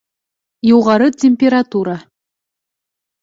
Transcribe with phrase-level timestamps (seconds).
[0.69, 1.95] Юғары температура